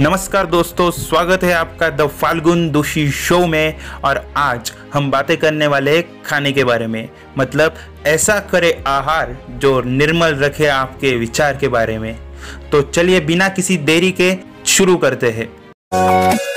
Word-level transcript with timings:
नमस्कार 0.00 0.46
दोस्तों, 0.46 0.90
स्वागत 0.90 1.42
है 1.44 1.52
आपका 1.52 1.88
द 1.90 2.06
फाल्गुन 2.06 2.70
दोषी 2.70 3.10
शो 3.10 3.46
में। 3.46 3.76
और 4.04 4.32
आज 4.36 4.72
हम 4.94 5.10
बातें 5.10 5.36
करने 5.36 5.66
वाले 5.66 6.02
खाने 6.02 6.52
के 6.52 6.64
बारे 6.64 6.86
में। 6.86 7.08
मतलब 7.38 7.74
ऐसा 8.06 8.38
करे 8.40 8.84
आहार 8.86 9.36
जो 9.50 9.82
निर्मल 9.82 10.34
रखे 10.34 10.66
आपके 10.66 11.16
विचार 11.16 11.56
के 11.56 11.68
बारे 11.68 11.98
में। 11.98 12.16
तो 12.70 12.82
चलिए 12.82 13.20
बिना 13.20 13.48
किसी 13.48 13.76
देरी 13.76 14.12
के 14.12 14.36
शुरू 14.66 14.96
करते 14.96 15.30
हैं। 15.30 16.51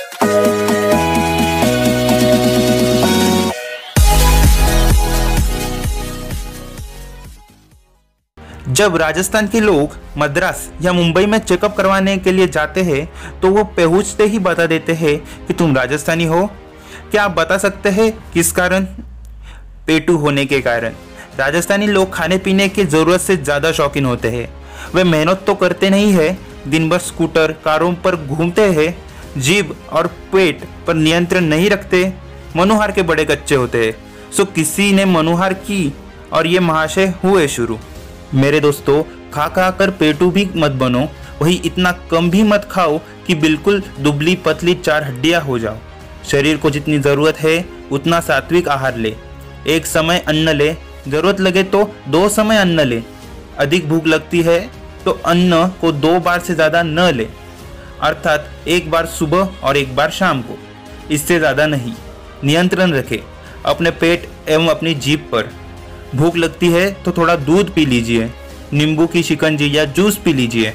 जब 8.76 8.96
राजस्थान 8.98 9.48
के 9.48 9.60
लोग 9.60 9.96
मद्रास 10.18 10.70
या 10.82 10.94
मुंबई 10.94 11.26
में 11.26 11.38
चेकअप 11.40 11.76
करवाने 11.78 12.18
के 12.18 12.32
लिए 12.32 12.48
जाते 12.48 12.82
हैं 12.84 13.40
तो 13.42 13.50
वो 13.50 13.64
पहुँचते 13.76 14.26
ही 14.26 14.40
बता 14.40 14.66
देते 14.68 14.94
हैं 14.94 15.18
कि 15.48 15.54
तुम 15.54 15.76
राजस्थानी 15.76 16.26
हो। 16.26 16.46
क्या 17.12 17.24
आप 17.24 17.32
बता 17.32 17.58
सकते 17.58 17.90
हैं 17.90 18.12
किस 18.34 18.52
कारण? 18.52 18.86
पेटू 19.88 20.18
होने 20.18 20.46
के 20.46 20.62
कारण। 20.62 20.94
राजस्थानी 21.40 21.88
लोग 21.88 22.14
खाने 22.14 22.38
पीने 22.40 22.68
की 22.70 22.86
ज़रूरत 22.86 23.22
से 23.22 23.38
ज़्यादा 23.38 23.72
शौकीन 23.72 24.06
होते 24.06 24.30
हैं। 24.30 24.48
वे 24.96 25.04
मेहनत 25.06 25.44
तो 25.48 25.56
करते 25.56 25.90
नहीं 25.90 26.12
है 26.14 26.38
दिन 26.68 26.90
भर 26.90 27.00
स्कूटर 27.00 27.56
कारों 27.66 27.94
पर 27.96 28.16
घूमते 28.18 28.70
हैं, 28.72 28.96
जीभ 29.38 29.76
और 29.92 30.08
पेट 30.32 30.68
पर 30.88 30.94
नियंत्रण 30.96 31.46
नहीं 31.46 31.70
रखते, 31.70 32.14
मनोहार 32.56 32.92
के 32.92 33.02
बड़े 33.04 33.26
कच्चे 33.26 33.56
होते 33.56 33.86
हैं। 33.86 34.32
सो 34.32 34.46
किसी 34.46 34.92
ने 34.94 35.06
मनोहार 35.08 35.54
की 35.56 35.94
और 36.34 36.48
ये 36.48 36.60
महाशय 36.62 37.14
हुए 37.24 37.48
शुरू। 37.50 37.80
मेरे 38.36 38.60
दोस्तों 38.60 39.02
खा 39.34 39.48
खा 39.48 39.70
कर 39.72 39.90
पेटू 39.92 40.30
भी 40.32 40.48
मत 40.56 40.72
बनो। 40.74 41.08
वही 41.42 41.56
इतना 41.66 41.92
कम 42.12 42.30
भी 42.30 42.42
मत 42.44 42.68
खाओ 42.72 42.98
कि 43.28 43.36
बिल्कुल 43.36 43.82
दुबली 44.00 44.36
पतली 44.36 44.74
चार 44.76 45.04
हड्डियाँ 45.04 45.42
हो 45.42 45.60
जाओ। 45.60 45.78
शरीर 46.32 46.58
को 46.58 46.70
जितनी 46.70 47.00
ज़रूरत 47.00 47.40
है, 47.40 47.66
उतना 47.92 48.20
सात्विक 48.22 48.68
आहार 48.70 48.98
ले। 48.98 49.16
एक 49.68 49.86
समय 49.86 50.24
अन्न 50.28 50.50
ले, 50.50 50.72
ज़रूरत 51.08 51.40
लगे 51.40 51.64
तो 51.66 51.84
दो 52.10 52.28
समय 52.30 52.58
अन्न 52.58 52.80
ले। 52.80 53.02
अधिक 53.60 53.90
भूख 53.90 54.08
लगती 54.08 54.42
है 54.42 54.60
तो 55.06 55.12
अन्न 55.26 55.66
को 55.82 55.92
दो 55.92 56.20
बार 56.20 56.40
से 56.40 56.56
ज़्यादा 56.56 56.84
न 56.84 57.10
ले। 57.14 57.28
अर्थात, 58.02 58.50
एक 58.68 58.90
बार 58.92 59.06
सुबह 59.08 59.50
और 59.64 59.78
एक 59.78 59.96
बार 59.96 60.10
शाम 60.12 60.42
को। 60.42 60.58
इससे 61.12 61.38
ज़्यादा 61.40 61.68
नहीं, 61.68 61.94
नियंत्रण 62.44 62.94
रखें। 62.94 63.20
अपने 63.66 63.92
पेट 63.94 64.28
एवं 64.50 64.68
अपनी 64.68 64.94
जीप 64.96 65.30
पर। 65.32 65.50
भूख 66.16 66.36
लगती 66.38 66.68
है 66.70 66.90
तो 67.04 67.12
थोड़ा 67.12 67.36
दूध 67.38 67.74
पी 67.74 67.86
लीजिए, 67.86 68.30
नींबू 68.74 69.08
की 69.08 69.24
शिकंजी 69.24 69.76
या 69.78 69.86
जूस 69.88 70.18
पी 70.18 70.34
लीजिए। 70.34 70.74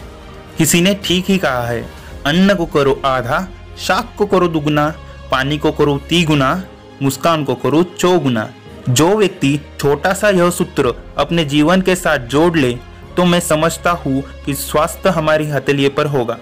किसी 0.59 0.81
ने 0.81 0.95
ठीक 1.05 1.25
ही 1.29 1.39
कहा 1.39 1.67
है, 1.67 1.85
अन्न 2.27 2.55
को 2.55 2.67
करो 2.67 3.01
आधा, 3.07 3.47
शाक 3.79 4.15
को 4.19 4.27
करो 4.27 4.49
दुगुना, 4.49 4.89
पानी 5.31 5.59
को 5.59 5.73
करो 5.73 5.97
तीगुना, 6.09 6.63
मुस्कान 7.03 7.45
को 7.45 7.55
करो 7.57 7.83
चौगुना। 7.91 8.49
जो 8.91 9.09
व्यक्ति 9.17 9.59
छोटा 9.81 10.13
सा 10.15 10.29
यह 10.31 10.51
सूत्र 10.51 10.95
अपने 11.19 11.45
जीवन 11.47 11.81
के 11.83 11.95
साथ 11.97 12.27
जोड़ 12.29 12.57
ले 12.57 12.73
तो 13.17 13.25
मैं 13.25 13.41
समझता 13.41 13.91
हूँ 13.97 14.23
कि 14.45 14.55
स्वास्थ्य 14.57 15.09
हमारी 15.11 15.47
हथेलिए 15.47 15.89
पर 15.89 16.07
होगा। 16.07 16.37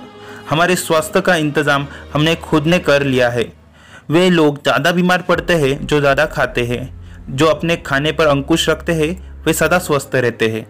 हमारे 0.50 0.76
स्वास्थ्य 0.76 1.20
का 1.20 1.34
इंतज़ाम 1.36 1.86
हमने 2.12 2.34
खुद 2.36 2.66
ने 2.66 2.78
कर 2.80 3.02
लिया 3.04 3.28
है। 3.28 3.44
वे 4.10 4.28
लोग 4.30 4.62
ज़्यादा 4.62 4.92
बीमार 4.92 5.22
पड़ते 5.22 5.54
हैं 5.54 5.86
जो 5.86 6.00
ज़्यादा 6.00 6.26
खाते 6.26 6.64
हैं। 6.66 6.97
जो 7.30 7.46
अपने 7.46 7.76
खाने 7.76 8.12
पर 8.12 8.26
अंकुश 8.26 8.68
रखते 8.68 8.92
हैं, 8.92 9.44
वे 9.44 9.52
सदा 9.52 9.78
स्वस्थ 9.78 10.10
रहते 10.14 10.48
हैं। 10.48 10.66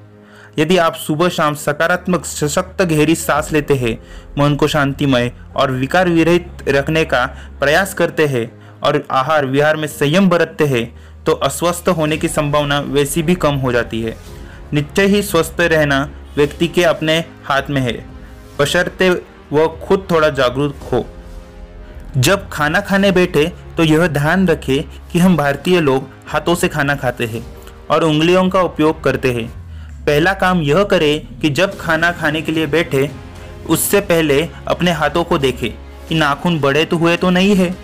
यदि 0.59 0.77
आप 0.77 0.95
सुबह 0.95 1.29
शाम 1.29 1.55
सकारात्मक, 1.55 2.25
सशक्त, 2.25 2.83
गहरी 2.83 3.15
सांस 3.15 3.53
लेते 3.53 3.75
हैं, 3.75 3.99
मन 4.39 4.55
को 4.55 4.69
शांतिमय 4.69 5.33
और 5.57 5.71
विकार 5.71 6.09
विरहित 6.09 6.69
रखने 6.69 7.05
का 7.05 7.25
प्रयास 7.61 7.95
करते 7.95 8.27
हैं 8.27 8.51
और 8.81 9.03
आहार 9.11 9.47
विहार 9.47 9.77
में 9.77 9.87
संयम 9.89 10.29
बरतते 10.29 10.65
हैं 10.65 10.85
तो 11.25 11.33
अस्वस्थ 11.33 11.89
होने 11.89 12.17
की 12.17 12.29
संभावना 12.29 12.81
वैसी 12.81 13.23
भी 13.23 13.35
कम 13.35 13.55
हो 13.55 13.73
जाती 13.73 14.03
है। 14.03 14.17
निश्चय 14.73 15.07
ही 15.07 15.23
स्वस्थ 15.23 15.61
रहना 15.61 16.11
व्यक्ति 16.37 16.69
के 16.69 16.85
अपने 16.85 17.19
हाथ 17.45 17.71
में 17.71 17.81
है। 17.81 18.05
बशर्ते 18.61 19.11
वह 19.53 19.67
खुद 19.87 20.07
थोड़ा 20.11 20.29
जागरूक 20.29 20.77
हो। 20.93 21.05
जब 22.17 22.49
खाना 22.49 22.81
खाने 22.81 23.11
बैठे 23.13 23.53
तो 23.79 23.85
यह 23.85 24.07
ध्यान 24.07 24.47
रखें 24.49 24.83
कि 25.09 25.19
हम 25.19 25.37
भारतीय 25.37 25.81
लोग 25.81 26.09
हाथों 26.29 26.55
से 26.55 26.69
खाना 26.69 26.95
खाते 26.95 27.27
हैं 27.27 27.45
और 27.91 28.05
उंगलियों 28.05 28.49
का 28.49 28.63
उपयोग 28.63 29.03
करते 29.05 29.33
हैं। 29.33 29.47
पहला 30.05 30.33
काम 30.35 30.63
यह 30.63 30.83
करें 30.85 31.39
कि 31.41 31.51
जब 31.51 31.79
खाना 31.79 32.11
खाने 32.13 32.43
के 32.43 32.53
लिए 32.53 32.67
बैठे, 32.67 33.11
उससे 33.69 34.01
पहले 34.01 34.49
अपने 34.69 34.93
हाथों 34.93 35.25
को 35.25 35.39
देखें 35.39 35.71
कि 36.09 36.15
नाखून 36.15 36.61
बड़े 36.61 36.85
तो 36.85 36.97
हुए 36.97 37.17
तो 37.17 37.31
नहीं 37.31 37.55
है। 37.57 37.75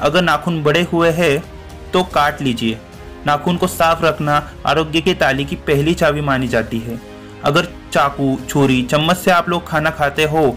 अगर 0.00 0.22
नाखून 0.22 0.62
बड़े 0.62 0.82
हुए 0.92 1.10
हैं 1.10 1.44
तो 1.92 2.02
काट 2.04 2.42
लीजिए। 2.42 2.78
नाखून 3.26 3.56
को 3.56 3.66
साफ़ 3.66 4.04
रखना 4.04 4.42
आरोग्य 4.66 5.00
की 5.00 5.14
ताली 5.14 5.44
की 5.44 5.56
पहली 5.68 5.94
चाबी 5.94 6.20
मानी 6.22 6.48
जाती 6.48 6.78
है। 6.78 7.00
अगर 7.44 7.68
चाकू, 7.92 8.36
छुरी, 8.48 8.82
चम्मच 8.82 9.16
से 9.16 9.30
आप 9.30 9.48
लोग 9.48 9.66
खाना 9.68 9.90
खाते 9.92 10.24
हो 10.24 10.50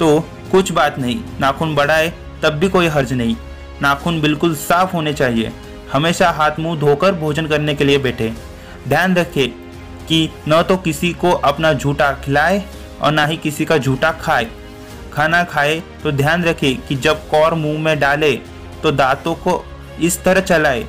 तो 0.00 0.20
कुछ 0.50 0.72
बात 0.72 0.98
नहीं। 0.98 1.20
नाखून 1.40 1.74
बढ़ाए 1.74 2.12
तब 2.42 2.52
भी 2.52 2.68
कोई 2.68 2.86
हर्ज 2.88 3.12
नहीं। 3.12 3.36
नाखून 3.82 4.20
बिल्कुल 4.20 4.54
साफ़ 4.56 4.92
होने 4.92 5.12
चाहिए। 5.12 5.52
हमेशा 5.92 6.30
हाथ 6.30 6.58
मुँह 6.60 6.78
धोकर 6.80 7.12
भोजन 7.14 7.46
करने 7.46 7.74
के 7.74 7.84
लिए 7.84 7.98
बैठे। 7.98 8.32
ध्यान 8.88 9.16
रखें 9.16 9.48
कि 10.06 10.28
न 10.48 10.62
तो 10.62 10.76
किसी 10.76 11.12
को 11.14 11.30
अपना 11.30 11.72
झूठा 11.72 12.12
खिलाए 12.24 12.62
और 13.02 13.12
ना 13.12 13.26
ही 13.26 13.36
किसी 13.36 13.64
का 13.64 13.78
झूठा 13.78 14.10
खाए। 14.12 14.48
खाना 15.12 15.42
खाए 15.44 15.82
तो 16.02 16.12
ध्यान 16.12 16.44
रखें 16.44 16.76
कि 16.78 16.94
जब 16.96 17.28
कौर 17.28 17.54
मुँह 17.54 17.78
में 17.78 17.98
डाले 18.00 18.32
तो 18.82 18.90
दांतों 18.92 19.34
को 19.36 19.64
इस 20.00 20.22
तरह 20.24 20.40
चलाए, 20.40 20.84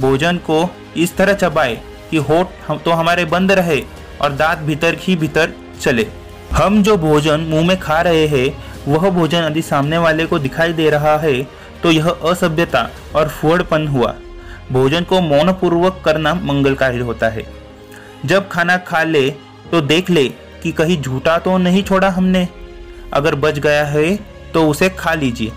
भोजन 0.00 0.36
को 0.40 0.68
इस 0.96 1.16
तरह 1.16 1.34
चबाए 1.34 1.80
कि 2.10 2.16
होठ 2.18 2.48
हम 2.66 2.78
तो 2.78 2.90
हमारे 2.92 3.24
बंद 3.26 3.52
रहे 3.52 3.80
और 4.22 4.32
दांत 4.32 4.58
भीतर 4.58 4.96
ही 5.00 5.16
भीतर 5.16 5.52
चले। 5.80 6.06
हम 6.52 6.82
जो 6.82 6.96
भोजन 6.96 7.40
मुँह 7.40 7.66
में 7.66 7.78
खा 7.80 8.00
रहे 8.00 8.26
हैं, 8.26 8.48
वह 8.88 9.10
भोजन 9.10 9.44
यदि 9.44 9.62
सामने 9.62 9.98
वाले 9.98 10.26
को 10.26 10.38
दिखाई 10.38 10.72
दे 10.72 10.88
रहा 10.90 11.16
है 11.18 11.40
तो 11.82 11.90
यह 11.90 12.08
असभ्यता 12.08 12.88
और 13.16 13.28
फुहड़पन 13.30 13.86
हुआ। 13.88 14.14
भोजन 14.72 15.04
को 15.04 15.20
मौनपूर्वक 15.20 16.00
करना 16.04 16.34
मंगलकारी 16.34 16.98
होता 17.00 17.28
है। 17.28 17.44
जब 18.24 18.48
खाना 18.48 18.76
खा 18.78 19.02
ले 19.02 19.28
तो 19.70 19.80
देख 19.82 20.10
ले 20.10 20.28
कि 20.62 20.72
कहीं 20.72 21.00
झूठा 21.02 21.38
तो 21.38 21.56
नहीं 21.58 21.82
छोड़ा 21.82 22.08
हमने। 22.08 22.46
अगर 23.12 23.34
बच 23.36 23.58
गया 23.58 23.84
है 23.86 24.14
तो 24.54 24.68
उसे 24.68 24.88
खा 24.90 25.14
लीजिए। 25.14 25.52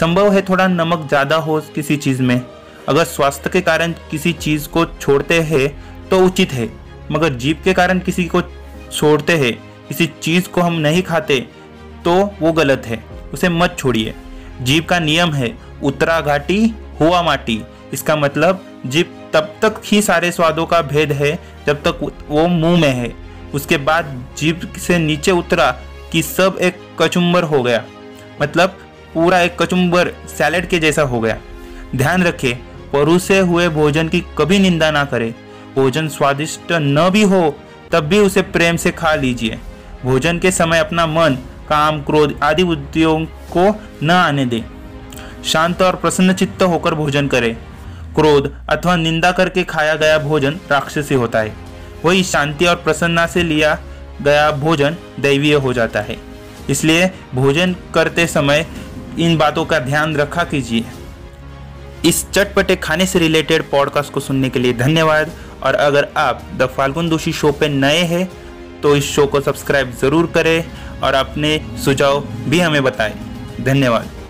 संभव 0.00 0.32
है 0.32 0.42
थोड़ा 0.42 0.66
नमक 0.68 1.06
ज़्यादा 1.08 1.36
हो 1.38 1.60
किसी 1.74 1.96
चीज़ 1.96 2.22
में। 2.22 2.40
अगर 2.88 3.04
स्वास्थ्य 3.04 3.50
के 3.50 3.60
कारण 3.60 3.92
किसी 4.10 4.32
चीज़ 4.34 4.68
को 4.68 4.84
छोड़ते 4.86 5.40
हैं 5.42 5.68
तो 6.08 6.24
उचित 6.26 6.52
है। 6.52 6.68
मगर 7.10 7.32
जीप 7.34 7.62
के 7.64 7.72
कारण 7.72 7.98
किसी 7.98 8.24
को 8.24 8.40
छोड़ते 8.42 9.36
हैं, 9.36 9.52
किसी 9.88 10.06
चीज़ 10.22 10.48
को 10.48 10.60
हम 10.60 10.72
नहीं 10.80 11.02
खाते 11.02 11.38
तो 12.04 12.14
वो 12.40 12.52
गलत 12.52 12.86
है। 12.86 13.02
उसे 13.34 13.48
मत 13.50 13.76
छोड़िए। 13.78 14.14
जीव 14.60 14.82
का 14.82 14.98
नियम 14.98 15.32
है 15.32 15.52
उतरा 15.82 16.20
घाटी 16.20 16.74
हुआ 17.00 17.22
माटी। 17.22 17.60
इसका 17.92 18.16
मतलब 18.16 18.64
जीव 18.86 19.18
तब 19.34 19.54
तक 19.62 19.80
ही 19.84 20.02
सारे 20.02 20.32
स्वादों 20.32 20.66
का 20.66 20.80
भेद 20.82 21.12
है, 21.12 21.38
जब 21.66 21.82
तक 21.82 22.26
वो 22.28 22.46
मुँह 22.46 22.80
में 22.80 22.88
है। 22.88 23.12
उसके 23.54 23.76
बाद 23.76 24.26
जीव 24.38 24.68
से 24.78 24.98
नीचे 24.98 25.30
उतरा 25.30 25.70
कि 26.12 26.22
सब 26.22 26.58
एक 26.60 26.78
कचुम्बर 27.00 27.42
हो 27.42 27.62
गया। 27.62 27.84
मतलब 28.42 28.78
पूरा 29.14 29.40
एक 29.40 29.62
कचुम्बर 29.62 30.12
सैलेड 30.28 30.68
के 30.68 30.78
जैसा 30.78 31.02
हो 31.02 31.20
गया। 31.20 31.36
ध्यान 31.96 32.22
रखें, 32.22 32.54
परोसे 32.92 33.38
हुए 33.38 33.68
भोजन 33.68 34.08
की 34.08 34.22
कभी 34.38 34.58
निंदा 34.58 34.90
ना 34.90 35.04
करें। 35.04 35.32
भोजन 35.74 36.08
स्वादिष्ट 36.08 36.72
न 36.72 37.08
भी 37.10 37.22
हो, 37.22 37.58
तब 37.92 38.04
भी 38.04 38.18
उसे 38.18 38.42
प्रेम 38.42 38.76
से 38.76 38.90
खा 38.90 39.14
लीजिए। 39.14 39.58
भोजन 40.02 40.38
के 40.38 40.50
समय 40.50 40.78
अपना 40.78 41.06
मन 41.06 41.38
काम, 41.72 42.02
क्रोध 42.02 42.40
आदि 42.42 42.64
बुद्धियों 42.64 43.24
को 43.56 43.80
न 44.02 44.10
आने 44.10 44.46
दें। 44.46 44.62
शांत 45.44 45.82
और 45.82 45.96
प्रसन्न 45.96 46.32
चित्त 46.32 46.62
होकर 46.62 46.94
भोजन 46.94 47.28
करें। 47.28 47.54
क्रोध 48.14 48.66
अथवा 48.68 48.96
निंदा 48.96 49.32
करके 49.32 49.62
खाया 49.62 49.94
गया 49.94 50.18
भोजन 50.18 50.60
राक्षसी 50.70 51.14
होता 51.14 51.38
है। 51.38 51.56
वही 52.04 52.22
शांति 52.22 52.64
और 52.64 52.76
प्रसन्नता 52.76 53.26
से 53.26 53.42
लिया 53.42 53.78
गया 54.22 54.50
भोजन 54.50 54.96
दैवीय 55.20 55.54
हो 55.54 55.72
जाता 55.72 56.00
है। 56.00 56.16
इसलिए 56.70 57.10
भोजन 57.34 57.76
करते 57.94 58.26
समय 58.26 58.66
इन 59.18 59.38
बातों 59.38 59.64
का 59.64 59.78
ध्यान 59.78 60.16
रखा 60.16 60.44
कीजिए। 60.44 60.84
इस 62.04 62.30
चटपटे 62.30 62.76
खाने 62.76 63.06
से 63.06 63.18
रिलेटेड 63.18 63.70
पॉडकास्ट 63.70 64.12
को 64.12 64.20
सुनने 64.20 64.50
के 64.50 64.58
लिए 64.58 64.72
धन्यवाद। 64.72 65.30
और 65.62 65.74
अगर 65.74 66.08
आप 66.16 66.42
द 66.56 66.66
फाल्गुन 66.66 67.08
दोषी 67.08 67.32
शो 67.32 67.52
पे 67.52 67.68
नए 67.68 67.98
हैं 67.98 68.32
तो 68.82 68.96
इस 68.96 69.10
शो 69.14 69.26
को 69.26 69.40
सब्सक्राइब 69.40 69.92
ज़रूर 70.00 70.26
करें 70.34 70.64
और 71.02 71.14
अपने 71.14 71.58
सुझाव 71.84 72.20
भी 72.48 72.60
हमें 72.60 72.82
बताएँ। 72.82 73.14
धन्यवाद। 73.60 74.21